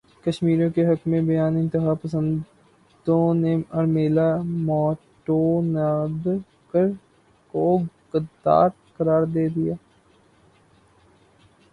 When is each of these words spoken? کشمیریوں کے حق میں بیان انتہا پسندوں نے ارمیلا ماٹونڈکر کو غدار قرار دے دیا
کشمیریوں 0.23 0.69
کے 0.69 0.85
حق 0.85 1.01
میں 1.07 1.19
بیان 1.21 1.57
انتہا 1.57 1.93
پسندوں 2.01 3.33
نے 3.33 3.53
ارمیلا 3.71 4.25
ماٹونڈکر 4.65 6.05
کو 7.53 7.65
غدار 8.13 8.69
قرار 8.97 9.23
دے 9.33 9.45
دیا 9.47 9.73